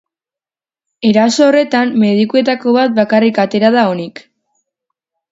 [1.09, 4.23] Eraso horretan medikuetako bat bakarrik atera da onik.